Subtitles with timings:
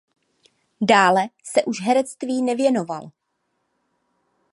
[0.81, 3.11] Dále se už herectví nevěnoval.